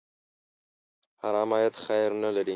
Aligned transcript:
حرام 1.21 1.51
عاید 1.55 1.75
خیر 1.85 2.09
نه 2.23 2.29
لري. 2.35 2.49